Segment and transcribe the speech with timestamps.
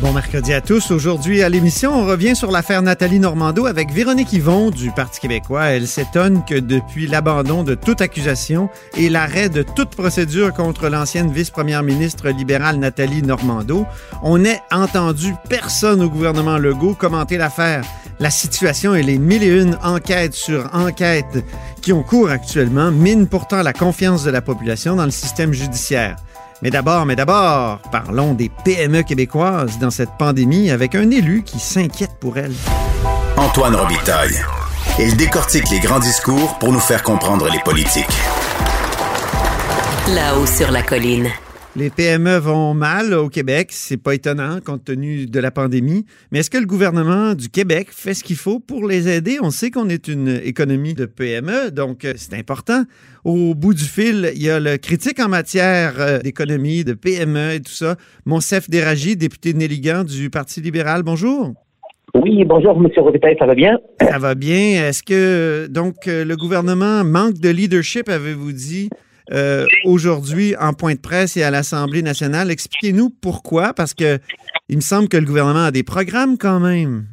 [0.00, 0.90] Bon mercredi à tous.
[0.92, 5.64] Aujourd'hui à l'émission, on revient sur l'affaire Nathalie Normando avec Véronique Yvon du Parti québécois.
[5.64, 11.30] Elle s'étonne que depuis l'abandon de toute accusation et l'arrêt de toute procédure contre l'ancienne
[11.30, 13.84] vice-première ministre libérale Nathalie Normando,
[14.22, 17.84] on n'ait entendu personne au gouvernement Legault commenter l'affaire.
[18.20, 21.44] La situation et les mille et une enquêtes sur enquêtes
[21.82, 26.16] qui ont cours actuellement minent pourtant la confiance de la population dans le système judiciaire.
[26.62, 31.58] Mais d'abord, mais d'abord, parlons des PME québécoises dans cette pandémie avec un élu qui
[31.58, 32.54] s'inquiète pour elles.
[33.38, 34.38] Antoine Robitaille.
[34.98, 38.04] Il décortique les grands discours pour nous faire comprendre les politiques.
[40.08, 41.30] Là-haut sur la colline.
[41.76, 46.40] Les PME vont mal au Québec, c'est pas étonnant compte tenu de la pandémie, mais
[46.40, 49.38] est-ce que le gouvernement du Québec fait ce qu'il faut pour les aider?
[49.40, 52.82] On sait qu'on est une économie de PME, donc euh, c'est important.
[53.24, 57.54] Au bout du fil, il y a le critique en matière euh, d'économie, de PME
[57.54, 57.94] et tout ça,
[58.26, 61.04] Monsef Déragi, député de Néligan du Parti libéral.
[61.04, 61.52] Bonjour.
[62.14, 62.88] Oui, bonjour, M.
[62.96, 63.78] Robitaille, ça va bien?
[64.00, 64.88] Ça va bien.
[64.88, 68.90] Est-ce que donc euh, le gouvernement manque de leadership, avez-vous dit?
[69.32, 72.50] Euh, aujourd'hui en point de presse et à l'Assemblée nationale.
[72.50, 74.18] Expliquez-nous pourquoi, parce que
[74.68, 77.04] il me semble que le gouvernement a des programmes quand même.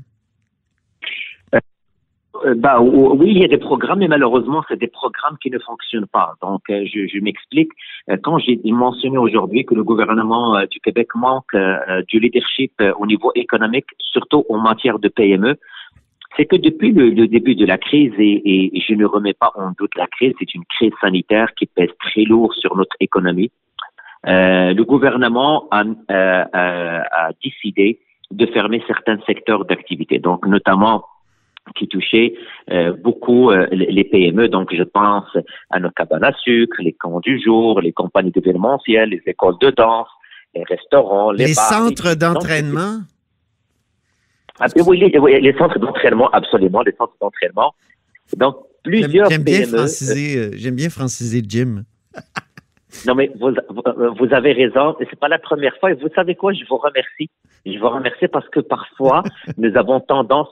[1.53, 5.59] Euh, bah, oui, il y a des programmes, mais malheureusement, c'est des programmes qui ne
[5.59, 6.33] fonctionnent pas.
[6.41, 7.69] Donc, euh, je, m'explique.
[8.23, 11.55] Quand j'ai mentionné aujourd'hui que le gouvernement du Québec manque
[12.07, 15.57] du leadership au niveau économique, surtout en matière de PME,
[16.37, 19.51] c'est que depuis le, le, début de la crise, et, et, je ne remets pas
[19.55, 23.51] en doute la crise, c'est une crise sanitaire qui pèse très lourd sur notre économie.
[24.27, 27.99] Euh, le gouvernement a, euh, a, décidé
[28.31, 31.05] de fermer certains secteurs d'activité, donc notamment
[31.75, 32.33] qui touchaient
[32.71, 34.47] euh, beaucoup les PME.
[34.47, 35.25] Donc, je pense
[35.69, 39.71] à nos cabanes à sucre, les camps du jour, les compagnies d'événementiel, les écoles de
[39.71, 40.07] danse,
[40.55, 42.99] les restaurants, les, les bars, centres d'entraînement?
[44.85, 47.73] Oui, les, centres d'entraînement, absolument, les centres d'entraînement.
[48.35, 51.83] Donc, plusieurs J'aime bien, PME, franciser, euh, j'aime bien franciser Jim.
[53.05, 53.51] Non, mais vous,
[54.17, 54.95] vous avez raison.
[54.99, 55.91] C'est pas la première fois.
[55.91, 56.53] Et vous savez quoi?
[56.53, 57.29] Je vous remercie.
[57.65, 59.23] Je vous remercie parce que parfois,
[59.57, 60.47] nous avons tendance,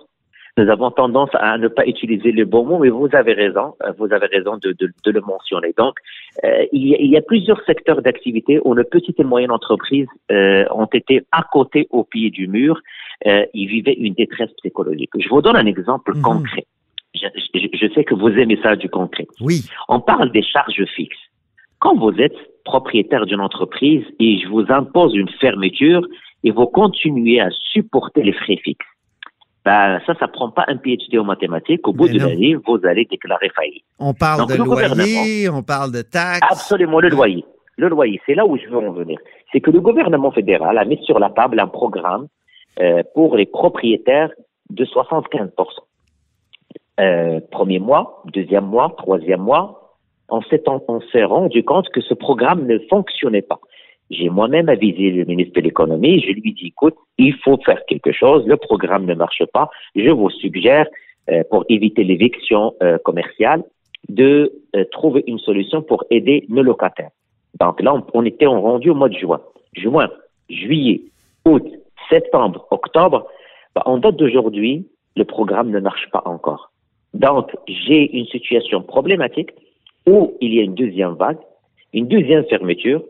[0.57, 3.75] nous avons tendance à ne pas utiliser le bon mot, mais vous avez raison.
[3.97, 5.73] Vous avez raison de, de, de le mentionner.
[5.77, 5.95] Donc,
[6.43, 9.51] euh, il, y a, il, y a, plusieurs secteurs d'activité où les petites et moyennes
[9.51, 12.79] entreprises euh, ont été à côté au pied du mur.
[13.27, 15.09] Euh, ils vivaient une détresse psychologique.
[15.17, 16.21] Je vous donne un exemple Mhm.
[16.21, 16.65] concret.
[17.13, 19.25] Je, je, je sais que vous aimez ça du concret.
[19.41, 19.61] Oui.
[19.87, 21.17] On parle des charges fixes.
[21.79, 26.05] Quand vous êtes propriétaire d'une entreprise et je vous impose une fermeture
[26.43, 28.85] et vous continuez à supporter les frais fixes,
[29.63, 31.87] ben, ça, ça prend pas un PhD en mathématiques.
[31.87, 33.83] Au bout de l'année, vous allez déclarer faillite.
[33.99, 36.41] On parle Donc, de loyer, on parle de taxes.
[36.51, 37.43] Absolument, le loyer.
[37.77, 39.17] Le loyer, c'est là où je veux en venir.
[39.51, 42.27] C'est que le gouvernement fédéral a mis sur la table un programme
[42.79, 44.31] euh, pour les propriétaires
[44.69, 45.49] de 75
[46.99, 49.97] euh, Premier mois, deuxième mois, troisième mois,
[50.29, 53.59] on s'est rendu compte que ce programme ne fonctionnait pas.
[54.09, 56.21] J'ai moi-même avisé le ministre de l'économie.
[56.21, 58.45] Je lui dis, écoute, il faut faire quelque chose.
[58.45, 59.69] Le programme ne marche pas.
[59.95, 60.87] Je vous suggère,
[61.29, 63.63] euh, pour éviter l'éviction commerciale,
[64.09, 64.53] de
[64.91, 67.11] trouver une solution pour aider nos locataires.
[67.59, 69.41] Donc là, on, on était en rendu au mois de juin.
[69.73, 70.09] Juin,
[70.49, 71.01] juillet,
[71.45, 71.63] août,
[72.09, 73.27] septembre, octobre.
[73.75, 76.71] Ben, en date d'aujourd'hui, le programme ne marche pas encore.
[77.13, 79.51] Donc, j'ai une situation problématique
[80.05, 81.39] où il y a une deuxième vague,
[81.93, 83.03] une deuxième fermeture,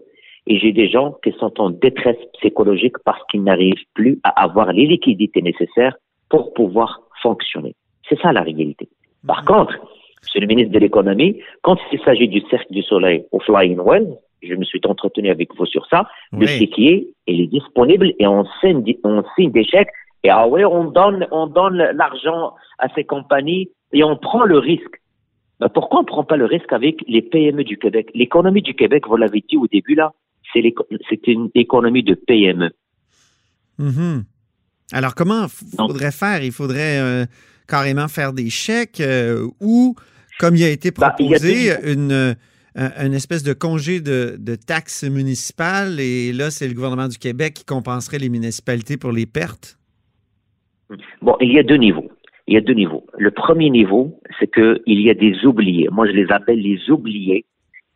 [0.48, 4.72] et j'ai des gens qui sont en détresse psychologique parce qu'ils n'arrivent plus à avoir
[4.74, 5.98] les liquidités nécessaires
[6.30, 7.74] pour pouvoir fonctionner.
[8.08, 8.88] C'est ça la réalité.
[9.26, 9.80] Par contre,
[10.26, 14.18] Monsieur le ministre de l'économie, quand il s'agit du cercle du soleil au Flying Well,
[14.48, 18.46] je me suis entretenu avec vous sur ça, le chéquier, il est disponible et on
[18.62, 19.90] signe, on signe des chèques
[20.24, 24.58] et ah ouais, on donne, on donne l'argent à ces compagnies et on prend le
[24.58, 25.02] risque.
[25.60, 28.10] Ben, pourquoi on ne prend pas le risque avec les PME du Québec?
[28.14, 30.14] L'économie du Québec, vous l'avez dit au début là,
[30.54, 32.72] c'est une économie de PME.
[33.78, 34.24] Mhm.
[34.92, 35.48] Alors, comment
[35.78, 36.44] faudrait faire?
[36.44, 37.26] Il faudrait euh,
[37.68, 39.96] carrément faire des chèques euh, ou,
[40.40, 42.36] comme il a été Bah, a proposé, une,
[42.76, 47.66] une espèce de congé de, taxes municipales et là, c'est le gouvernement du Québec qui
[47.66, 49.78] compenserait les municipalités pour les pertes?
[51.22, 52.10] Bon, il y a deux niveaux.
[52.48, 53.06] Il y a deux niveaux.
[53.18, 55.88] Le premier niveau, c'est que il y a des oubliés.
[55.92, 57.46] Moi, je les appelle les oubliés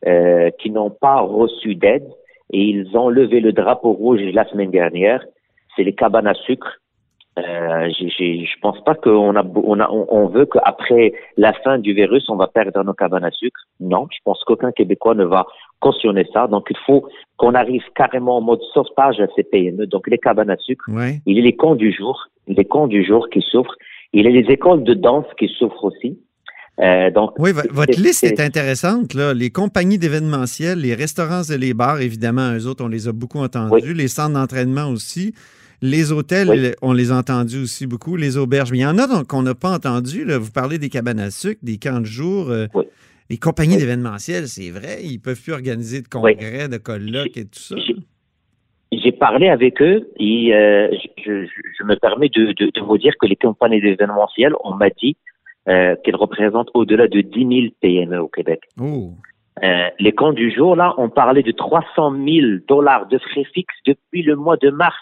[0.08, 2.08] euh, qui n'ont pas reçu d'aide
[2.52, 5.24] et ils ont levé le drapeau rouge la semaine dernière.
[5.76, 6.80] C'est les cabanes à sucre.
[7.38, 11.78] Euh, j'ai- j'ai- je pense pas qu'on a, on a, on, veut qu'après la fin
[11.78, 13.62] du virus, on va perdre nos cabanes à sucre.
[13.80, 15.46] Non, je pense qu'aucun Québécois ne va
[15.80, 16.48] cautionner ça.
[16.48, 19.86] Donc, il faut qu'on arrive carrément en mode sauvetage à ces PME.
[19.88, 20.86] Donc, les cabanes à sucre,
[21.26, 23.76] il y a les camps du jour, les camps du jour qui souffrent.
[24.12, 26.20] Il y a les écoles de danse qui souffrent aussi.
[26.82, 29.14] Euh, donc, Oui, votre liste est intéressante.
[29.14, 29.34] Là.
[29.34, 33.40] Les compagnies d'événementiel, les restaurants et les bars, évidemment, eux autres, on les a beaucoup
[33.40, 33.94] entendus.
[33.94, 35.34] Les centres d'entraînement aussi.
[35.82, 36.72] Les hôtels, Oui.
[36.82, 38.16] on les a entendus aussi beaucoup.
[38.18, 38.72] Les auberges.
[38.72, 40.26] Mais il y en a donc qu'on n'a pas entendu.
[40.26, 40.38] Là.
[40.38, 42.50] Vous parlez des cabanes à sucre, des camps de jour.
[42.50, 42.84] euh, Oui.
[43.30, 43.82] Les compagnies Oui.
[43.82, 44.98] d'événementiel, c'est vrai.
[45.04, 47.76] Ils ne peuvent plus organiser de congrès, de colloques et tout ça.
[47.86, 47.96] J'ai-
[48.92, 50.90] J'ai parlé avec eux et euh,
[51.24, 54.74] je, je- je me permets de, de- de vous dire que les compagnies d'événementiel, on
[54.74, 55.16] m'a dit
[55.68, 58.62] euh, qu'elles représentent au-delà de 10 000 PME au Québec.
[58.82, 59.14] Oh.
[59.64, 63.76] Euh, les camps du jour, là, on parlait de 300 000 dollars de frais fixes
[63.86, 64.96] depuis le mois de mars.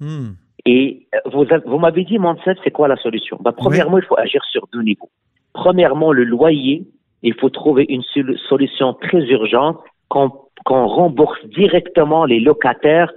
[0.00, 0.32] Hmm.
[0.66, 3.36] Et euh, vous, avez- vous m'avez dit, Mansef, c'est quoi la solution?
[3.40, 5.10] Bah, Premièrement, il faut agir sur deux niveaux.
[5.52, 6.84] Premièrement, le loyer,
[7.22, 13.12] il faut trouver une sol- solution très urgente qu'on rembourse directement les locataires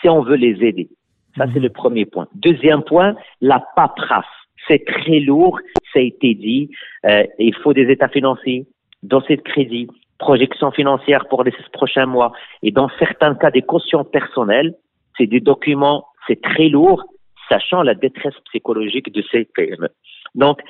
[0.00, 0.88] si on veut les aider.
[1.36, 2.28] Ça, c'est le premier point.
[2.34, 4.24] Deuxième point, la paperasse.
[4.68, 5.58] C'est très lourd,
[5.92, 6.70] ça a été dit.
[7.06, 8.66] Euh, il faut des états financiers,
[9.02, 9.88] dossier de crédit,
[10.18, 12.32] projection financière pour les six prochains mois.
[12.62, 14.74] Et dans certains cas, des cautions personnelles.
[15.18, 17.04] C'est des documents, c'est très lourd,
[17.48, 19.88] sachant la détresse psychologique de ces PME.
[20.34, 20.60] Donc,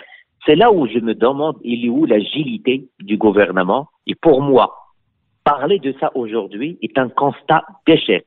[0.47, 3.89] c'est là où je me demande, il est où l'agilité du gouvernement?
[4.07, 4.75] Et pour moi,
[5.45, 8.25] parler de ça aujourd'hui est un constat d'échec.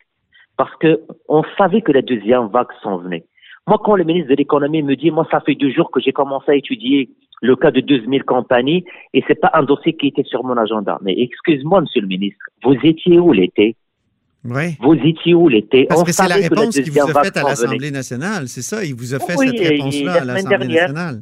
[0.57, 3.25] Parce que on savait que la deuxième vague s'en venait.
[3.68, 6.13] Moi, quand le ministre de l'économie me dit, moi, ça fait deux jours que j'ai
[6.13, 7.09] commencé à étudier
[7.41, 8.83] le cas de 12 000 compagnies
[9.13, 10.97] et c'est pas un dossier qui était sur mon agenda.
[11.01, 13.75] Mais excuse-moi, monsieur le ministre, vous étiez où l'été?
[14.47, 14.77] Oui.
[14.81, 15.85] Vous étiez où l'été?
[15.85, 18.47] Parce On que c'est la réponse qu'il vous a faite à l'Assemblée nationale.
[18.47, 21.21] C'est ça, il vous a fait Oui, cette et- et réponse-là la à l'Assemblée nationale.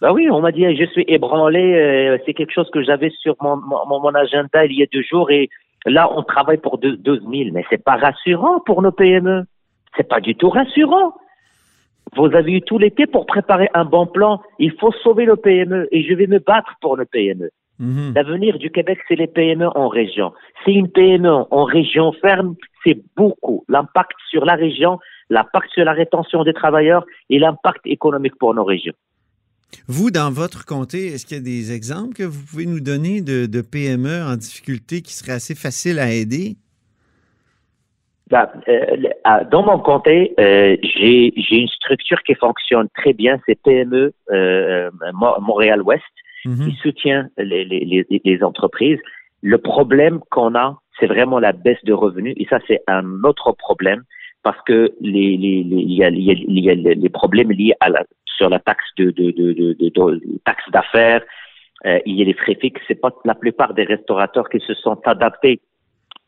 [0.00, 3.36] Bah oui, on m'a dit, je suis ébranlé, euh, c'est quelque chose que j'avais sur
[3.40, 5.48] mon, mon, mon agenda il y a deux jours et
[5.86, 9.44] là, on travaille pour deux- 12 000, mais c'est pas rassurant pour nos PME.
[9.96, 11.14] C'est pas du tout rassurant.
[12.16, 14.42] Vous avez eu tout l'été pour préparer un bon plan.
[14.58, 17.50] Il faut sauver le PME et je vais me battre pour le PME.
[17.78, 18.12] Mhm.
[18.14, 20.32] L'avenir du Québec, c'est les PME en région.
[20.64, 22.54] C'est une PME en région ferme,
[22.84, 23.64] c'est beaucoup.
[23.68, 24.98] L'impact sur la région,
[25.30, 28.94] l'impact sur la rétention des travailleurs et l'impact économique pour nos régions.
[29.88, 33.22] Vous, dans votre comté, est-ce qu'il y a des exemples que vous pouvez nous donner
[33.22, 36.56] de, de PME en difficulté qui seraient assez faciles à aider?
[38.30, 38.96] Ben, euh,
[39.50, 45.40] dans mon comté, euh, j'ai une structure qui fonctionne très bien, c'est PME euh, Mo-
[45.40, 46.02] Montréal-Ouest,
[46.44, 46.64] Mhm.
[46.70, 48.98] qui soutient les, les, les, entreprises.
[49.42, 53.52] Le problème qu'on a, c'est vraiment la baisse de revenus, et ça c'est un autre
[53.52, 54.02] problème
[54.42, 57.74] parce que les, les, les, il y a, il y a- il les problèmes liés
[57.80, 61.22] à la, sur la taxe de, de, de, de, de- de- taxe d'affaires,
[61.86, 62.82] euh, il y a les frais fixes.
[62.88, 65.60] C'est pas la plupart des restaurateurs qui se sont adaptés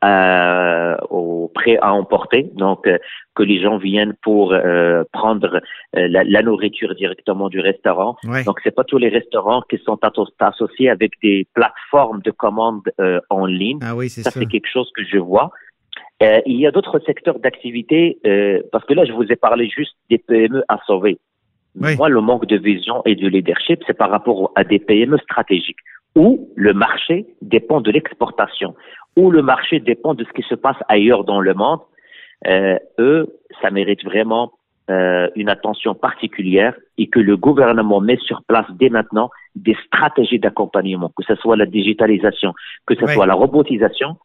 [0.04, 2.98] euh, au prêt à emporter, donc euh,
[3.34, 5.60] que les gens viennent pour euh, prendre
[5.96, 8.16] euh, la, la nourriture directement du restaurant.
[8.24, 8.44] Ouais.
[8.44, 12.82] Donc c'est pas tous les restaurants qui sont asso- associés avec des plateformes de commande
[13.00, 13.78] euh, en ligne.
[13.82, 14.40] Ah oui, c'est Ça ça.
[14.40, 15.50] c'est quelque chose que je vois.
[16.22, 19.68] Euh, il y a d'autres secteurs d'activité euh, parce que là je vous ai parlé
[19.68, 21.18] juste des PME à sauver.
[21.80, 21.96] Oui.
[21.96, 25.78] Moi le manque de vision et de leadership c'est par rapport à des PME stratégiques
[26.14, 28.76] où le marché dépend de l'exportation,
[29.16, 31.80] où le marché dépend de ce qui se passe ailleurs dans le monde.
[32.46, 33.28] Euh, eux,
[33.62, 34.52] ça mérite vraiment
[34.90, 40.38] euh, une attention particulière et que le gouvernement met sur place dès maintenant des stratégies
[40.38, 42.52] d'accompagnement, que ce soit la digitalisation,
[42.86, 44.16] que ce soit la robotisation,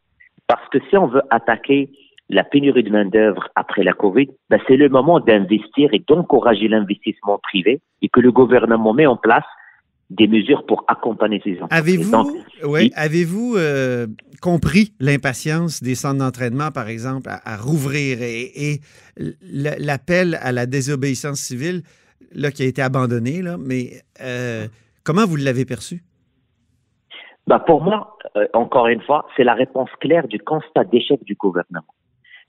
[0.48, 1.90] parce que si on veut attaquer
[2.30, 7.40] la pénurie de main-d'œuvre après la COVID, ben c'est le moment d'investir et d'encourager l'investissement
[7.40, 9.46] privé et que le gouvernement met en place
[10.10, 11.80] des mesures pour accompagner ces entreprises.
[11.80, 12.92] Avez-vous oui.
[12.96, 14.08] avez-vous euh,
[14.42, 18.22] compris l'impatience des centres d'entraînement, par exemple, à, à rouvrir?
[18.22, 18.82] Et, et
[19.18, 21.84] l'appel à la désobéissance civile
[22.34, 24.68] là, qui a été abandonné, là, mais euh,
[25.04, 26.04] comment vous l'avez perçu?
[27.48, 31.36] Bah pour moi, euh, encore une fois, c'est la réponse claire du constat d'échec du
[31.36, 31.86] gouvernement.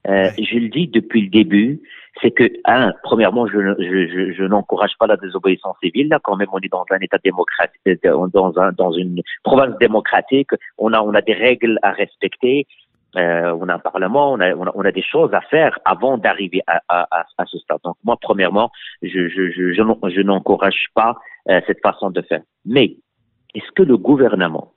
[0.09, 1.81] Euh, Je le dis depuis le début,
[2.21, 6.09] c'est que, un, premièrement, je, n'encourage pas la désobéissance civile.
[6.09, 9.77] Là, quand même, on est dans un État démocratique, euh, dans, un, dans une province
[9.79, 10.51] démocratique.
[10.79, 12.67] On a, des règles à respecter.
[13.17, 17.59] Euh, on a un parlement, on a, des choses à faire avant d'arriver à, ce
[17.59, 17.79] stade.
[17.85, 18.71] Donc moi, premièrement,
[19.03, 21.17] je, je, je, je n'encourage pas
[21.67, 22.43] cette façon de faire.
[22.65, 22.97] Mais
[23.55, 24.73] est-ce que le gouvernement,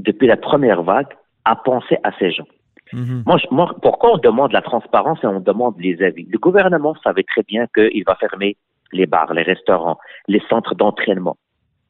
[0.00, 1.14] depuis la première vague,
[1.44, 2.46] a pensé à ces gens?
[2.92, 3.22] Mhm.
[3.26, 6.26] moi, je- moi, pourquoi on demande la transparence et on demande les avis?
[6.30, 8.56] Le gouvernement savait très bien qu'il va fermer
[8.92, 11.36] les bars, les restaurants, les centres d'entraînement.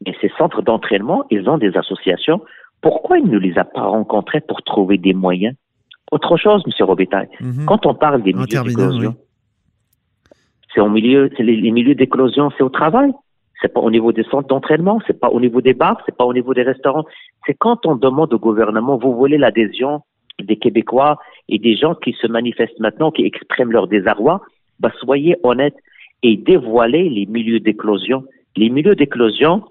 [0.07, 2.40] Mais ces centres d'entraînement, ils ont des associations.
[2.83, 5.54] Pourquoi il ne les a pas rencontrés pour trouver des moyens?
[6.12, 7.66] Autre chose, Monsieur Robitaille, Mhm.
[7.66, 9.14] quand on parle des En milieux d'éclosion,
[10.75, 13.12] c'est au milieu, c'est les, les milieux d'éclosion, c'est au travail.
[13.62, 16.25] C'est pas au niveau des centres d'entraînement, c'est pas au niveau des bars, c'est pas
[16.25, 17.04] au niveau des restaurants.
[17.47, 20.00] C'est quand on demande au gouvernement, vous voulez l'adhésion?
[20.47, 21.18] Des Québécois
[21.49, 24.42] et des gens qui se manifestent maintenant, qui expriment leur désarroi,
[24.78, 25.76] bah soyez honnêtes
[26.23, 28.25] et dévoilez les milieux d'éclosion.
[28.56, 29.64] Les milieux d'éclosion,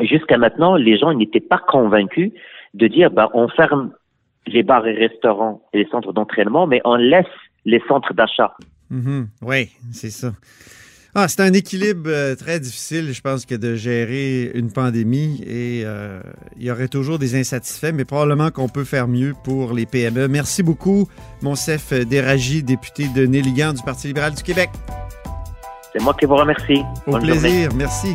[0.00, 2.32] jusqu'à maintenant, les gens n'étaient pas convaincus
[2.74, 3.92] de dire, bah, on ferme
[4.46, 7.26] les bars et restaurants et les centres d'entraînement, mais on laisse
[7.64, 8.54] les centres d'achat.
[8.90, 9.28] Mhm.
[9.42, 10.32] Oui, c'est ça.
[11.14, 15.82] Ah, c'est un équilibre euh, très difficile, je pense, que de gérer une pandémie et
[15.84, 16.20] euh,
[16.56, 20.28] il y aurait toujours des insatisfaits, mais probablement qu'on peut faire mieux pour les PME.
[20.28, 21.08] Merci beaucoup,
[21.42, 24.70] Monsef Déragi, député de Néligan du Parti libéral du Québec.
[25.92, 26.82] C'est moi qui vous remercie.
[27.06, 27.40] Au Bonne journée.
[27.40, 28.14] plaisir, merci.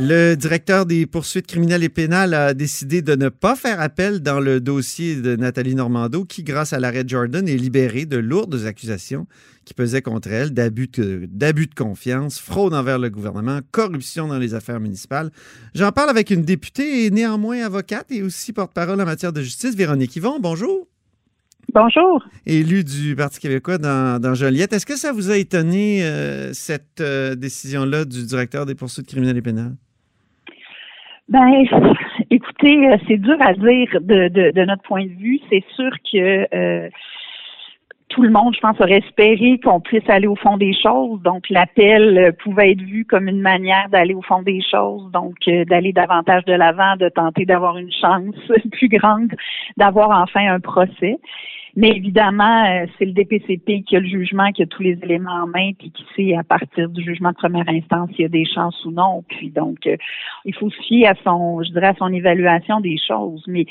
[0.00, 4.38] Le directeur des poursuites criminelles et pénales a décidé de ne pas faire appel dans
[4.38, 9.26] le dossier de Nathalie Normando, qui, grâce à l'arrêt Jordan, est libérée de lourdes accusations
[9.64, 14.38] qui pesaient contre elle d'abus de, d'abus de confiance, fraude envers le gouvernement, corruption dans
[14.38, 15.32] les affaires municipales.
[15.74, 19.74] J'en parle avec une députée et néanmoins avocate et aussi porte-parole en matière de justice,
[19.74, 20.38] Véronique Yvon.
[20.38, 20.86] Bonjour.
[21.74, 22.24] Bonjour.
[22.46, 24.72] Élue du Parti québécois dans, dans Joliette.
[24.72, 29.36] Est-ce que ça vous a étonné, euh, cette euh, décision-là du directeur des poursuites criminelles
[29.36, 29.74] et pénales?
[31.28, 31.62] Ben,
[32.30, 35.40] écoutez, euh, c'est dur à dire de, de, de notre point de vue.
[35.50, 36.88] C'est sûr que euh,
[38.08, 41.20] tout le monde, je pense, aurait espéré qu'on puisse aller au fond des choses.
[41.22, 45.36] Donc, l'appel euh, pouvait être vu comme une manière d'aller au fond des choses, donc
[45.46, 48.34] euh, d'aller davantage de l'avant, de tenter d'avoir une chance
[48.72, 49.32] plus grande
[49.76, 51.18] d'avoir enfin un procès.
[51.76, 55.42] Mais évidemment, euh, c'est le DPCP qui a le jugement, qui a tous les éléments
[55.42, 58.28] en main, puis qui sait à partir du jugement de première instance s'il y a
[58.28, 59.22] des chances ou non.
[59.28, 59.88] Puis donc,
[60.44, 63.44] il faut se fier à son, je dirais, à son évaluation des choses.
[63.46, 63.66] Mais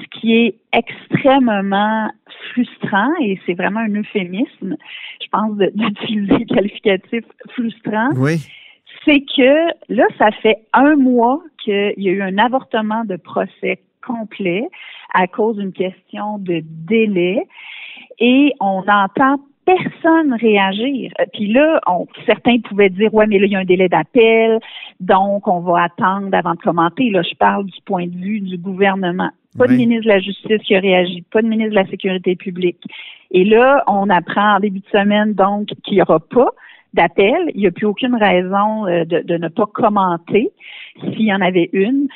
[0.00, 2.10] ce qui est extrêmement
[2.52, 4.76] frustrant, et c'est vraiment un euphémisme,
[5.22, 8.38] je pense, d'utiliser le qualificatif frustrant, Oui.
[9.04, 13.80] c'est que là, ça fait un mois qu'il y a eu un avortement de procès
[14.06, 14.68] complet
[15.14, 17.42] à cause d'une question de délai
[18.18, 21.12] et on n'entend personne réagir.
[21.20, 23.88] Euh, Puis là, on, certains pouvaient dire, ouais, mais là, il y a un délai
[23.88, 24.60] d'appel,
[25.00, 27.10] donc on va attendre avant de commenter.
[27.10, 29.30] Là, je parle du point de vue du gouvernement.
[29.56, 32.36] Pas de ministre de la Justice qui a réagi, pas de ministre de la Sécurité
[32.36, 32.82] publique.
[33.30, 36.50] Et là, on apprend en début de semaine, donc, qu'il n'y aura pas
[36.94, 37.50] d'appel.
[37.54, 40.50] Il n'y a plus aucune raison euh, de, de ne pas commenter
[41.00, 42.08] s'il y en avait une.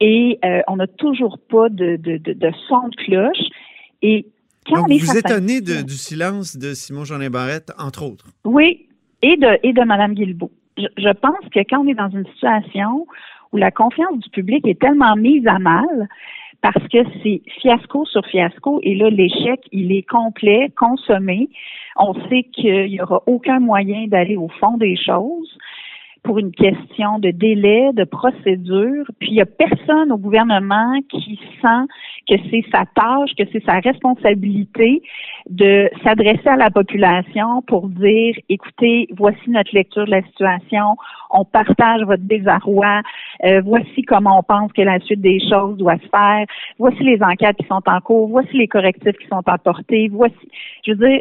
[0.00, 3.48] Et euh, on n'a toujours pas de, de, de, de son de cloche.
[4.02, 4.26] Et
[4.66, 8.26] quand Donc, on est vous étonnez du silence de Simon Jean Barrette, entre autres?
[8.44, 8.88] Oui,
[9.22, 10.52] et de, et de Mme Guilbeault.
[10.76, 13.06] Je, je pense que quand on est dans une situation
[13.52, 16.08] où la confiance du public est tellement mise à mal,
[16.64, 21.50] parce que c'est fiasco sur fiasco, et là, l'échec, il est complet, consommé.
[21.96, 25.58] On sait qu'il n'y aura aucun moyen d'aller au fond des choses.
[26.24, 29.04] Pour une question de délai, de procédure.
[29.20, 31.84] Puis il y a personne au gouvernement qui sent
[32.28, 35.02] que c'est sa tâche, que c'est sa responsabilité
[35.50, 40.96] de s'adresser à la population pour dire, écoutez, voici notre lecture de la situation,
[41.30, 43.02] on partage votre désarroi,
[43.44, 46.46] euh, voici comment on pense que la suite des choses doit se faire,
[46.78, 50.34] voici les enquêtes qui sont en cours, voici les correctifs qui sont apportés, voici,
[50.86, 51.20] je veux dire,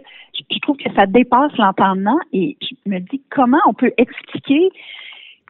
[0.52, 4.70] je trouve que ça dépasse l'entendement et je me dis comment on peut expliquer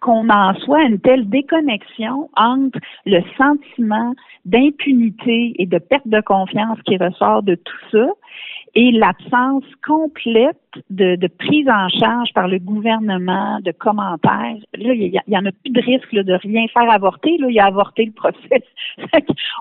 [0.01, 6.77] qu'on en soit une telle déconnexion entre le sentiment d'impunité et de perte de confiance
[6.85, 8.07] qui ressort de tout ça?
[8.75, 10.58] Et l'absence complète
[10.89, 14.58] de, prise en charge par le gouvernement de commentaires.
[14.74, 17.38] Là, il y, en a plus de risque de rien faire avorter.
[17.38, 18.63] Là, il a avorté le procès.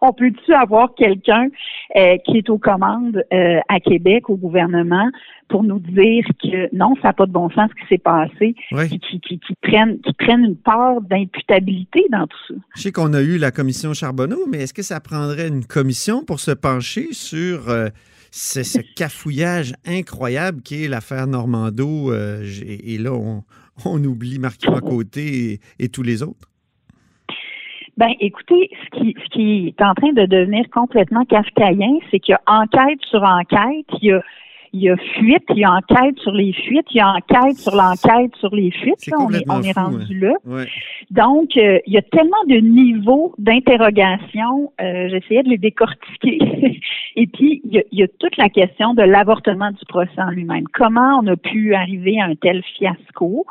[0.03, 1.49] On peut-tu avoir quelqu'un
[1.97, 5.11] euh, qui est aux commandes euh, à Québec, au gouvernement,
[5.49, 8.55] pour nous dire que non, ça n'a pas de bon sens ce qui s'est passé,
[8.89, 12.55] qui, qui, prennent, qui prennent une part d'imputabilité dans tout ça?
[12.77, 16.25] Je sais qu'on a eu la commission Charbonneau, mais est-ce que ça prendrait une commission
[16.25, 17.89] pour se pencher sur euh,
[18.35, 22.11] c'est ce cafouillage incroyable qui est l'affaire Normando.
[22.11, 26.49] Euh, et, là, on, oublie Marc-Yvan Côté et, tous les autres.
[27.99, 32.33] Ben, écoutez, ce qui, ce qui est en train de devenir complètement kafkaïen, c'est qu'il
[32.33, 34.23] y a enquête sur enquête, il y a
[34.73, 37.57] il y a fuite, il y a enquête sur les fuites, il y a enquête
[37.57, 39.11] sur l'enquête sur les fuites.
[39.19, 40.35] on est, on est rendu là.
[41.11, 44.73] Donc, euh, il y a tellement de niveaux d'interrogation.
[44.81, 46.39] Euh, J'essayais de les décortiquer.
[47.17, 50.11] Et puis, il y, a, il y, a, toute la question de l'avortement du procès
[50.19, 50.65] en lui-même.
[50.73, 53.45] Comment on a pu arriver à un tel fiasco?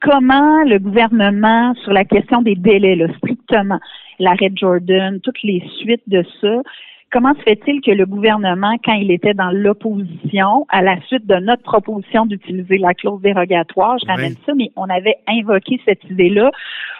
[0.00, 3.80] Comment le gouvernement, sur la question des délais, là, strictement,
[4.18, 6.62] l'arrêt Jordan, toutes les suites de ça,
[7.14, 11.36] comment se fait-il que le gouvernement, quand il était dans l'opposition, à la suite de
[11.36, 16.50] notre proposition d'utiliser la clause dérogatoire, je ramène ça, mais on avait invoqué cette idée-là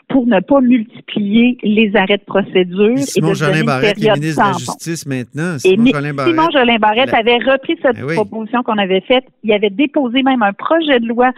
[0.08, 2.99] pour ne pas multiplier les arrêts de procédure.
[2.99, 5.59] Simon et Jolin Barrette, est ministre de la Justice maintenant.
[5.59, 9.24] Simon Jolin Barrette, Simon Jolin Barrette avait repris cette ben proposition qu'on avait faite.
[9.42, 11.31] Il avait déposé même un projet de loi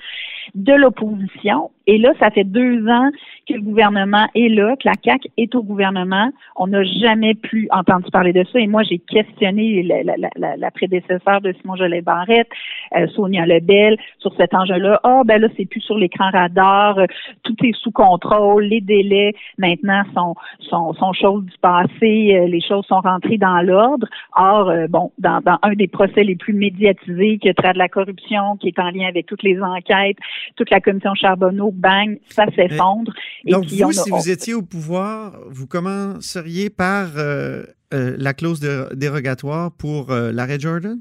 [0.55, 1.71] de l'opposition.
[1.89, 3.11] Et là, ça fait deux ans
[3.49, 6.31] que le gouvernement est là, que la CAQ est au gouvernement.
[6.57, 8.59] On n'a jamais plus entendu parler de ça.
[8.59, 12.49] Et moi, j'ai questionné la, la, la, la, prédécesseur de Simon Jolet Barrette,
[12.97, 15.01] euh, Sonia Lebel, sur cet enjeu-là.
[15.05, 17.07] Ah, ben là, c'est plus sur l'écran radar, euh,
[17.45, 22.61] tout est sous contrôle, les délais maintenant sont sont, sont choses du passé, euh, les
[22.61, 24.07] choses sont rentrées dans l'ordre.
[24.37, 28.57] Or, bon, dans, dans un des procès les plus médiatisés, qui trait de la corruption,
[28.61, 30.17] qui est en lien avec toutes les enquêtes,
[30.57, 33.13] toute la commission Charbonneau, bang, ça s'effondre.
[33.47, 37.65] Donc, vous, si vous étiez au pouvoir, vous commenceriez par euh,
[37.95, 38.61] euh, la clause
[38.95, 41.01] dérogatoire pour euh, l'arrêt Jordan?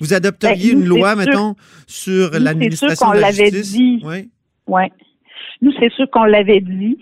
[0.00, 1.54] Vous adopteriez ben, une loi, mettons,
[1.86, 3.72] sur l'administration de la justice?
[3.72, 4.02] Dit.
[4.04, 4.30] Oui.
[4.66, 4.90] Ouais.
[5.62, 6.98] Nous, c'est sûr qu'on l'avait dit.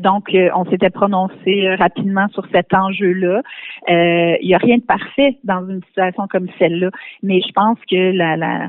[0.00, 3.42] donc, on s'était prononcé rapidement sur cet enjeu-là.
[3.88, 6.90] Il n'y a rien de parfait dans une situation comme celle-là,
[7.22, 8.68] mais je pense que la, la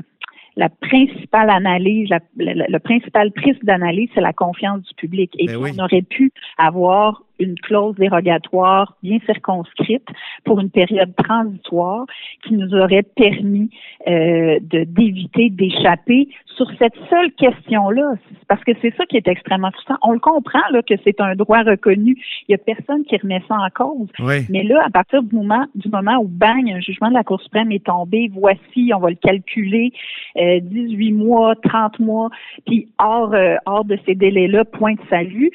[0.56, 5.32] la principale analyse, la, le principal prisme d'analyse, c'est la confiance du public.
[5.38, 10.06] Et ben on aurait pu avoir une clause dérogatoire bien circonscrite
[10.44, 12.06] pour une période transitoire
[12.44, 13.70] qui nous aurait permis
[14.06, 18.14] euh, d'éviter d'échapper sur cette seule question-là.
[18.48, 19.96] Parce que c'est ça qui est extrêmement frustrant.
[20.02, 22.16] On le comprend là que c'est un droit reconnu.
[22.48, 24.08] Il y a personne qui remet ça en cause.
[24.48, 27.40] Mais là, à partir du moment du moment où bang, un jugement de la Cour
[27.40, 29.92] suprême est tombé, voici, on va le calculer,
[30.36, 32.30] euh, 18 mois, 30 mois,
[32.66, 35.50] puis hors euh, hors de ces délais-là, point de salut.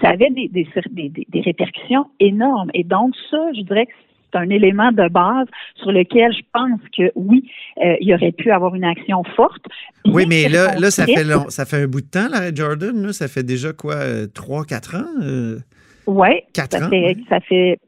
[0.00, 2.70] Ça avait des, des, des des, répercussions énormes.
[2.74, 3.92] Et donc, ça, je dirais que
[4.30, 7.50] c'est un élément de base sur lequel je pense que oui,
[7.84, 9.64] euh, il aurait pu avoir une action forte.
[10.06, 13.06] Oui, mais là, là ça, fait ça fait un bout de temps, l'arrêt Jordan.
[13.06, 15.22] Là, ça fait déjà quoi, euh, trois, quatre ans?
[15.22, 15.58] Euh,
[16.06, 17.78] oui, ça Fait, ça fait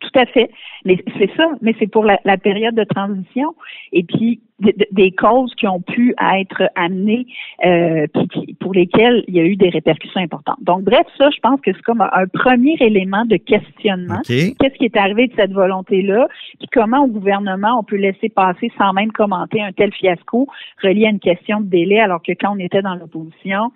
[0.00, 0.50] tout à fait.
[0.84, 3.54] Mais c'est ça, mais c'est pour la, période de transition.
[3.92, 4.40] Et puis,
[4.90, 7.26] des causes qui ont pu être amenées,
[7.64, 8.06] euh,
[8.60, 10.58] pour lesquelles il y a eu des répercussions importantes.
[10.62, 14.20] Donc, bref, ça, je pense que c'est comme un, premier élément de questionnement.
[14.26, 16.28] Qu'est-ce qui est arrivé de cette volonté-là?
[16.58, 20.48] Puis comment au gouvernement on peut laisser passer sans même commenter un tel fiasco
[20.82, 23.72] relié à une question de délai, alors que quand on était dans l'opposition,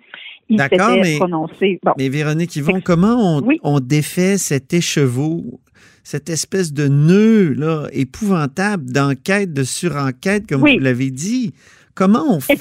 [0.49, 1.79] il s'était prononcé.
[1.97, 5.59] Mais Véronique Yvon, comment on, on défait cet écheveau
[6.03, 11.53] cette espèce de nœud là, épouvantable d'enquête, de surenquête, comme vous l'avez dit.
[11.95, 12.57] Comment on fait?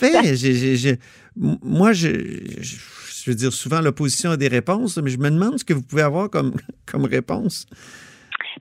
[1.36, 2.08] moi, je,
[2.60, 5.82] je, veux dire, souvent, l'opposition a des réponses, mais je me demande ce que vous
[5.82, 6.52] pouvez avoir comme,
[6.90, 7.66] comme réponse.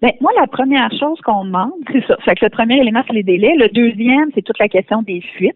[0.01, 2.15] Bien, moi, la première chose qu'on demande, c'est ça.
[2.23, 3.53] Fait que le premier élément, c'est les délais.
[3.57, 5.55] Le deuxième, c'est toute la question des fuites.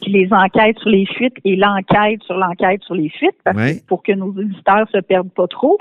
[0.00, 3.76] puis les enquêtes sur les fuites et l'enquête sur l'enquête sur les fuites, parce Ouais.
[3.80, 5.76] que pour que nos auditeurs se perdent pas trop,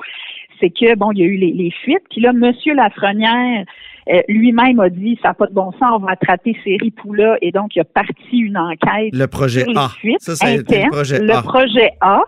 [0.59, 3.65] c'est que bon, il y a eu les, les fuites, puis là, Monsieur Lafrenière
[4.09, 7.37] euh, lui-même a dit ça n'a pas de bon sens, on va attraper ces ripoux-là,
[7.41, 9.89] et donc il a parti une enquête Le projet sur les A.
[9.89, 11.41] fuites Ça, ça a été le projet le A.
[11.41, 12.21] projet A.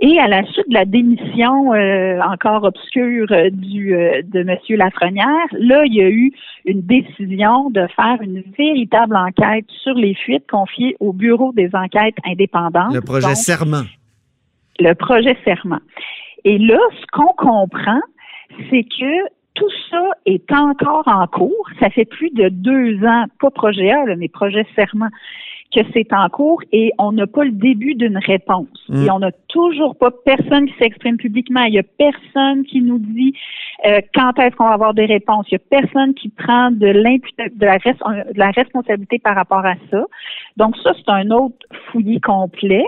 [0.00, 4.58] Et à la suite de la démission euh, encore obscure euh, du euh, de M.
[4.70, 6.32] Lafrenière, là, il y a eu
[6.64, 12.16] une décision de faire une véritable enquête sur les fuites confiées au Bureau des enquêtes
[12.26, 12.92] indépendantes.
[12.92, 13.84] Le projet Donc, Serment.
[14.80, 15.78] le projet Serment.
[16.44, 18.00] Et là, ce qu'on comprend,
[18.70, 21.68] c'est que tout ça est encore en cours.
[21.80, 25.08] Ça fait plus de deux ans, pas projet A, là, mais projet Serment,
[25.74, 28.68] que c'est en cours et on n'a pas le début d'une réponse.
[28.88, 29.04] Mm.
[29.04, 31.62] Et on n'a toujours pas personne qui s'exprime publiquement.
[31.64, 33.34] Il y a personne qui nous dit
[33.86, 35.46] euh, quand est-ce qu'on va avoir des réponses.
[35.50, 39.74] Il y a personne qui prend de, de, la, de la responsabilité par rapport à
[39.90, 40.04] ça.
[40.56, 41.56] Donc ça, c'est un autre
[41.90, 42.86] fouillis complet.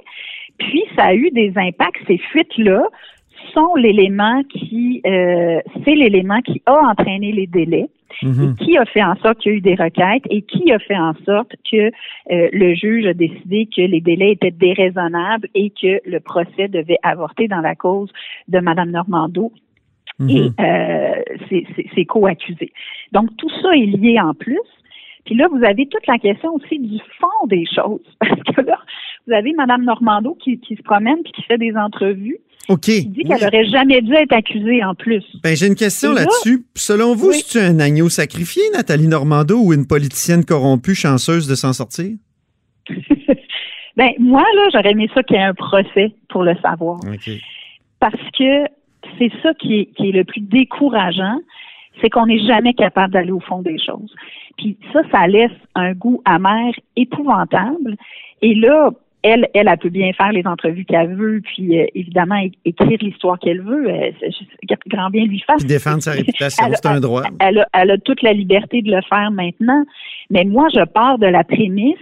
[0.59, 2.01] Puis ça a eu des impacts.
[2.07, 2.85] Ces fuites-là
[3.55, 7.89] sont l'élément qui, euh, c'est l'élément qui a entraîné les délais
[8.23, 8.55] Mhm.
[8.61, 10.79] et qui a fait en sorte qu'il y a eu des requêtes et qui a
[10.79, 15.71] fait en sorte que euh, le juge a décidé que les délais étaient déraisonnables et
[15.71, 18.11] que le procès devait avorter dans la cause
[18.49, 19.53] de Mme Normando
[20.19, 20.31] Mhm.
[20.31, 21.13] et euh,
[21.51, 22.73] ses, ses- ses co-accusés.
[23.13, 24.59] Donc, tout ça est lié en plus.
[25.27, 28.01] Puis là, vous avez toute la question aussi du fond des choses.
[28.21, 28.79] Parce que là,
[29.27, 32.81] vous avez Mme Normando qui, qui se promène puis qui fait des entrevues, OK.
[32.83, 35.23] qui dit qu'elle aurait jamais dû être accusée en plus.
[35.43, 36.65] Ben, j'ai une question là-dessus.
[36.75, 37.37] Selon vous, Oui.
[37.37, 42.11] c'est-tu un agneau sacrifié, Nathalie Normando, ou une politicienne corrompue chanceuse de s'en sortir?
[43.97, 46.99] ben, moi, là, j'aurais aimé ça qu'il y ait un procès pour le savoir.
[47.07, 47.31] OK.
[48.01, 48.65] Parce que
[49.19, 51.39] c'est ça qui est, qui est le plus décourageant,
[52.01, 54.13] c'est qu'on n'est jamais capable d'aller au fond des choses.
[54.59, 57.97] Puis ça, ça laisse un goût amer épouvantable.
[58.43, 58.91] Et là,
[59.27, 63.39] elle, elle, elle peut bien faire les entrevues qu'elle veut, puis euh, évidemment écrire l'histoire
[63.39, 63.91] qu'elle veut.
[63.91, 64.11] Euh,
[64.87, 65.59] grand bien lui fasse.
[65.59, 67.25] Puis défendre sa réputation, c'est un droit.
[67.41, 69.85] Elle a, elle a toute la liberté de le faire maintenant.
[70.31, 71.99] Mais moi, je pars de la prémisse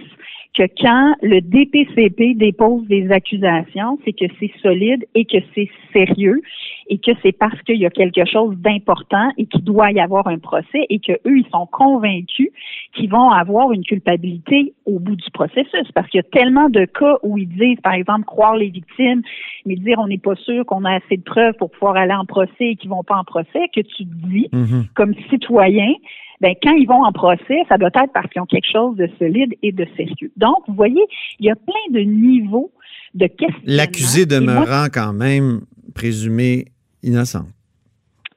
[0.55, 6.41] que quand le DPCP dépose des accusations, c'est que c'est solide et que c'est sérieux
[6.87, 10.27] et que c'est parce qu'il y a quelque chose d'important et qu'il doit y avoir
[10.27, 12.49] un procès et que eux ils sont convaincus
[12.93, 16.85] qu'ils vont avoir une culpabilité au bout du processus parce qu'il y a tellement de
[16.85, 19.21] cas où ils disent par exemple croire les victimes
[19.65, 22.25] mais dire on n'est pas sûr qu'on a assez de preuves pour pouvoir aller en
[22.25, 24.85] procès et qu'ils vont pas en procès que tu te dis Mhm.
[24.95, 25.93] comme citoyen,
[26.41, 29.09] ben quand ils vont en procès, ça doit être parce qu'ils ont quelque chose de
[29.19, 30.31] solide et de sérieux.
[30.37, 31.03] Donc, vous voyez,
[31.39, 32.71] il y a plein de niveaux
[33.13, 33.61] de questions.
[33.65, 35.61] L'accusé demeurant quand même
[35.93, 36.65] présumé
[37.05, 37.45] innocent.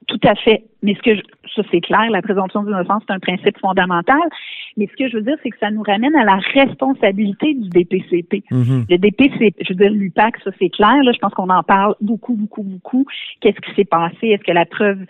[0.07, 0.65] Tout à fait.
[0.83, 1.21] Mais ce que je,
[1.55, 4.21] ça c'est clair, la présomption d'innocence c'est un principe fondamental.
[4.79, 7.69] Mais ce que je veux dire, c'est que ça nous ramène à la responsabilité du
[7.69, 8.45] DPCP.
[8.51, 8.87] Mhm.
[8.89, 11.03] Le DPCP, je veux dire l'UPAC, ça c'est clair.
[11.03, 13.05] Là, je pense qu'on en parle beaucoup, beaucoup, beaucoup.
[13.41, 14.29] Qu'est-ce qui s'est passé?
[14.29, 15.01] Est-ce que la preuve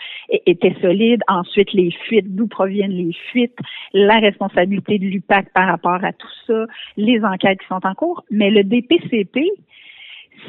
[0.46, 1.22] était solide?
[1.28, 3.58] Ensuite, les fuites, d'où proviennent les fuites?
[3.92, 6.66] La responsabilité de l'UPAC par rapport à tout ça,
[6.96, 8.24] les enquêtes qui sont en cours?
[8.30, 9.44] Mais le DPCP,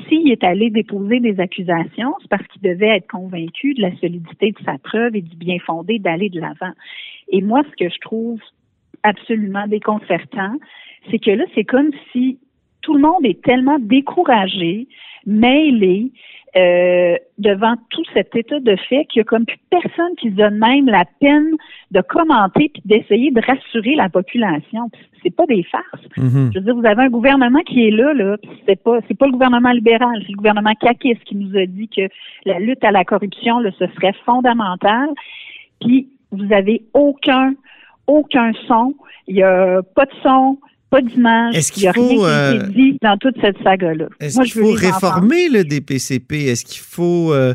[0.07, 4.51] s'il est allé déposer des accusations, c'est parce qu'il devait être convaincu de la solidité
[4.51, 6.73] de sa preuve et du bien fondé d'aller de l'avant.
[7.29, 8.39] Et moi, ce que je trouve
[9.03, 10.55] absolument déconcertant,
[11.09, 12.39] c'est que là, c'est comme si
[12.81, 14.87] tout le monde est tellement découragé,
[15.25, 16.11] mêlé,
[16.55, 20.35] euh, devant tout cet état de fait qu'il y a comme plus personne qui se
[20.35, 21.51] donne même la peine
[21.91, 24.89] de commenter puis d'essayer de rassurer la population.
[25.21, 26.07] C'est pas des farces.
[26.17, 26.51] Mhm.
[26.53, 29.27] Je veux dire, vous avez un gouvernement qui est là, là, c'est pas c'est pas
[29.27, 32.09] le gouvernement libéral, c'est le gouvernement caquiste qui nous a dit que
[32.45, 35.09] la lutte à la corruption, là, ce serait fondamental.
[35.79, 37.53] Puis vous avez aucun
[38.09, 38.95] aucun son,
[39.27, 40.57] il y a pas de son,
[40.89, 43.35] pas d'image, Est-ce il y a qu'il rien faut, qui a euh, dit dans toute
[43.41, 44.07] cette saga-là.
[44.19, 46.45] Est-ce Moi, qu'il faut réformer le DPCP?
[46.47, 47.33] Est-ce qu'il faut...
[47.33, 47.53] euh,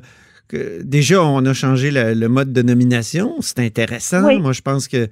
[0.49, 3.35] que- déjà, on a changé le, le mode de nomination.
[3.41, 4.27] C'est intéressant.
[4.27, 4.41] Oui.
[4.41, 5.09] Moi, je pense que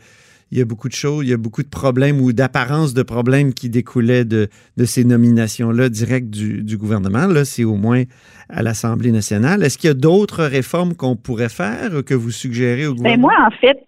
[0.55, 3.03] il y a beaucoup de choses, il y a beaucoup de problèmes ou d'apparence de
[3.03, 7.27] problèmes qui découlaient de, de ces nominations-là directes du, du gouvernement.
[7.27, 8.03] Là, c'est au moins
[8.51, 9.63] à l'Assemblée nationale.
[9.63, 12.97] Est-ce qu'il y a d'autres réformes qu'on pourrait faire, euh, que vous suggérez au Ben
[13.19, 13.29] gouvernement?
[13.29, 13.79] moi, en fait,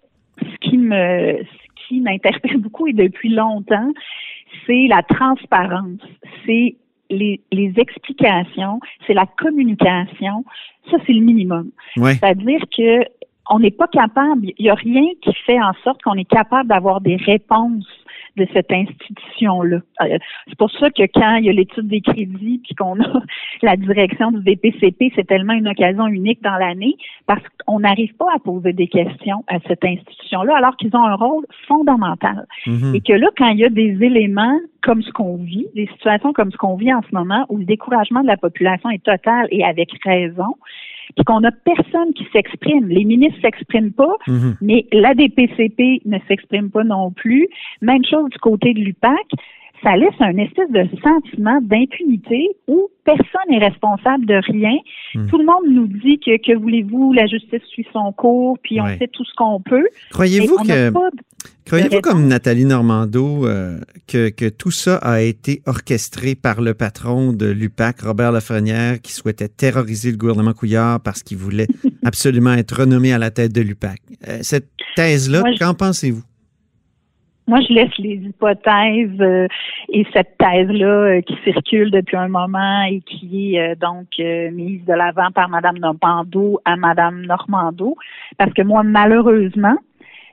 [0.41, 1.35] ce qui me
[1.87, 3.91] qui m'interpelle beaucoup et depuis longtemps,
[4.65, 6.01] c'est la transparence,
[6.45, 6.75] c'est
[7.09, 10.43] les, les explications, c'est la communication.
[10.89, 11.71] Ça, c'est le minimum.
[11.95, 13.03] C'est-à-dire que
[13.49, 16.69] on n'est pas capable, il n'y a rien qui fait en sorte qu'on est capable
[16.69, 17.85] d'avoir des réponses
[18.37, 19.79] de cette institution-là.
[20.01, 23.21] Euh, c'est pour ça que quand il y a l'étude des crédits puis qu'on a
[23.61, 26.95] la direction du DPCP, c'est tellement une occasion unique dans l'année
[27.27, 31.15] parce qu'on n'arrive pas à poser des questions à cette institution-là alors qu'ils ont un
[31.15, 32.45] rôle fondamental.
[32.67, 32.95] Mhm.
[32.95, 36.33] Et que là, quand il y a des éléments comme ce qu'on vit, des situations
[36.33, 39.47] comme ce qu'on vit en ce moment où le découragement de la population est total
[39.49, 40.55] et avec raison,
[41.15, 42.87] puis qu'on n'a personne qui s'exprime.
[42.87, 44.57] Les ministres s'expriment pas, Mhm.
[44.61, 47.47] mais l'ADPCP ne s'exprime pas non plus.
[47.81, 49.25] Même chose du côté de l'UPAC.
[49.83, 54.75] Ça laisse un espèce de sentiment d'impunité où personne n'est responsable de rien.
[55.13, 55.27] Hmm.
[55.27, 58.85] Tout le monde nous dit que, que voulez-vous, la justice suit son cours, puis on
[58.85, 58.97] Ouais.
[58.97, 59.85] fait tout ce qu'on peut.
[60.11, 60.91] Croyez-vous que,
[61.67, 67.31] croyez-vous comme Nathalie Normando euh, que, que tout ça a été orchestré par le patron
[67.33, 71.67] de l'UPAC, Robert Lafrenière, qui souhaitait terroriser le gouvernement Couillard parce qu'il voulait
[72.03, 73.99] absolument être renommé à la tête de l'UPAC?
[74.27, 76.23] Euh, cette thèse-là, qu'en pensez-vous?
[77.47, 79.47] Moi, je laisse les hypothèses euh,
[79.89, 84.49] et cette thèse-là euh, qui circule depuis un moment et qui est euh, donc euh,
[84.51, 87.95] mise de l'avant par Mme Normando à Mme Normando,
[88.37, 89.77] parce que moi, malheureusement,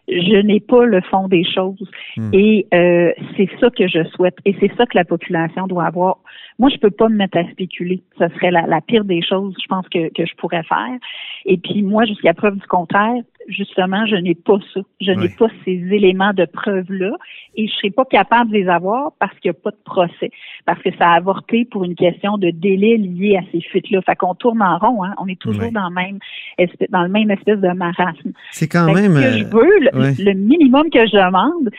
[0.09, 1.89] je n'ai pas le fond des choses.
[2.17, 2.31] Hmm.
[2.33, 4.37] Et euh, c'est ça que je souhaite.
[4.45, 6.19] Et c'est ça que la population doit avoir.
[6.59, 8.03] Moi, je peux pas me mettre à spéculer.
[8.19, 10.99] Ce serait la, la pire des choses, je pense, que, que je pourrais faire.
[11.47, 14.81] Et puis, moi, jusqu'à preuve du contraire, justement, je n'ai pas ça.
[15.01, 17.13] Je n'ai pas ces éléments de preuve-là.
[17.57, 20.31] Et je serai pas capable de les avoir parce qu'il n'y a pas de procès.
[20.67, 24.01] Parce que ça a avorté pour une question de délai lié à ces fuites-là.
[24.03, 25.15] Fait qu'on tourne en rond, hein.
[25.19, 25.73] On est toujours Oui.
[25.73, 26.19] dans, le même
[26.59, 28.33] espèce, dans le même espèce de marasme.
[28.51, 29.15] C'est quand Fait même...
[29.17, 30.15] Ce que euh, je veux, le, ouais.
[30.19, 31.71] le minimum que je demande,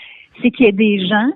[0.42, 1.32] c'est qu'il y ait des gens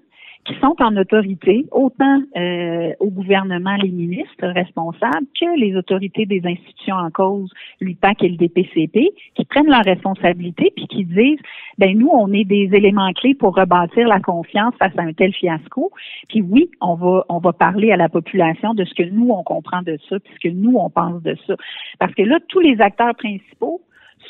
[0.48, 6.42] qui sont en autorité, autant euh, au gouvernement, les ministres responsables, que les autorités des
[6.46, 11.40] institutions en cause, l'UPAC et le DPCP, qui prennent leurs responsabilités puis qui disent,
[11.78, 15.34] ben nous, on est des éléments clés pour rebâtir la confiance face à un tel
[15.34, 15.92] fiasco.
[16.30, 19.44] Puis oui, on va on va parler à la population de ce que nous on
[19.44, 21.56] comprend de ça, puis ce que nous on pense de ça,
[22.00, 23.82] parce que là, tous les acteurs principaux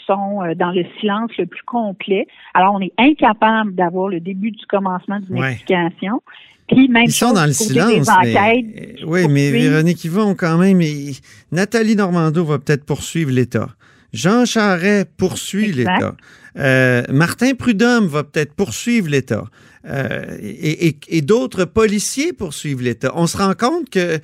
[0.07, 2.25] sont euh, dans le silence le plus complet.
[2.53, 5.51] Alors, on est incapable d'avoir le début du commencement d'une Ouais.
[5.53, 6.21] explication.
[6.67, 8.09] Puis même Ils sont dans le silence.
[8.09, 9.51] enquêtes, mais- oui, mais.
[9.51, 11.13] Véronique Yvon, quand même, et-
[11.51, 13.69] Nathalie Normando va peut-être poursuivre l'État.
[14.13, 16.15] Jean Charest poursuit l'État.
[16.57, 19.45] Euh, Martin Prudhomme va peut-être poursuivre l'État.
[19.85, 23.11] Euh, et et- et d'autres policiers poursuivent l'État.
[23.15, 24.17] On se rend compte que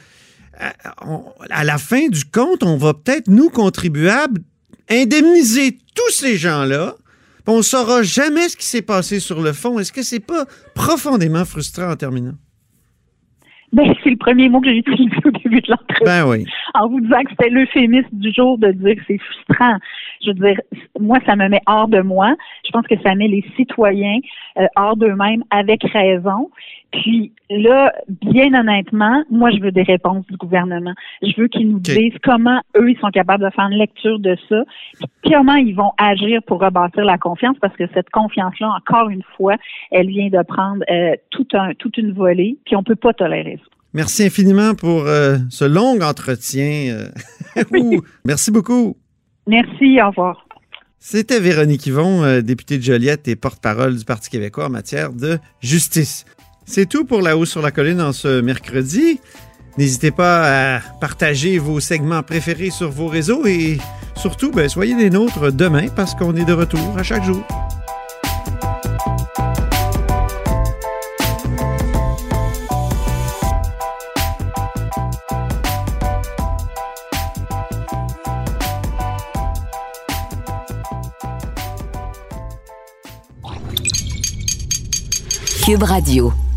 [0.59, 0.73] à,
[1.07, 4.41] on- à la fin du compte, on va peut-être, nous, contribuables,
[4.89, 6.95] indemniser tous ces gens-là.
[7.47, 9.77] On ne saura jamais ce qui s'est passé sur le fond.
[9.79, 12.35] Est-ce que c'est pas profondément frustrant en terminant?
[13.73, 16.05] ben, c'est le premier mot que j'ai utilisé au début de l'entrevue.
[16.05, 16.45] Ben oui.
[16.79, 19.77] en vous disant que c'était l'euphémisme du jour de dire que c'est frustrant.
[20.21, 20.59] Je veux dire,
[20.99, 22.35] moi, ça me met hors de moi.
[22.65, 24.19] Je pense que ça met les citoyens
[24.57, 26.49] euh, hors d'eux-mêmes avec raison.
[26.91, 30.93] Puis là, bien honnêtement, moi, je veux des réponses du gouvernement.
[31.23, 34.37] Je veux qu'ils nous disent comment eux, ils sont capables de faire une lecture de
[34.47, 34.63] ça,
[35.23, 39.23] puis comment ils vont agir pour rebâtir la confiance, parce que cette confiance-là, encore une
[39.35, 39.55] fois,
[39.91, 43.59] elle vient de prendre euh, tout un, toute une volée, puis on peut pas tolérer
[43.63, 43.69] ça.
[43.93, 47.09] Merci infiniment pour euh, ce long entretien.
[47.57, 47.99] euh.
[48.25, 48.97] Merci beaucoup.
[49.47, 50.47] Merci, au revoir.
[50.99, 55.37] C'était Véronique Yvon, euh, députée de Joliette et porte-parole du Parti québécois en matière de
[55.61, 56.25] justice.
[56.65, 59.19] C'est tout pour La Haut sur la Colline en ce mercredi.
[59.77, 63.77] N'hésitez pas à partager vos segments préférés sur vos réseaux et
[64.15, 67.43] surtout, ben, soyez des nôtres demain parce qu'on est de retour à chaque jour.
[85.63, 86.52] Cube Radio.